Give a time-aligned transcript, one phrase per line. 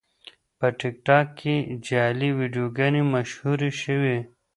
[0.59, 1.55] په ټیکټاک کې
[1.85, 4.17] جعلي ویډیوګانې مشهورې شوې.